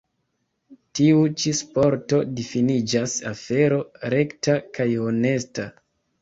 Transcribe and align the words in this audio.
Tiu 0.99 1.19
ĉi 1.41 1.51
sporto 1.57 2.21
difiniĝas 2.39 3.13
afero 3.33 3.79
rekta 4.15 4.57
kaj 4.79 4.89
honesta. 5.05 5.69